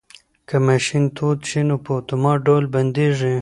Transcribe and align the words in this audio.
که 0.47 0.55
ماشین 0.67 1.03
تود 1.17 1.39
شي 1.49 1.61
نو 1.67 1.75
په 1.83 1.91
اتومات 1.99 2.37
ډول 2.47 2.63
بندیږي. 2.73 3.29